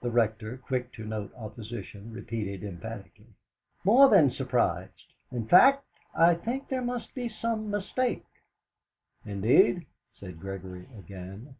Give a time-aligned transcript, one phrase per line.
[0.00, 3.34] The Rector, quick to note opposition, repeated emphatically:
[3.84, 5.84] "More than surprised; in fact,
[6.16, 8.24] I think there must be some mistake."
[9.26, 9.84] "Indeed?"
[10.18, 11.56] said Gregory again.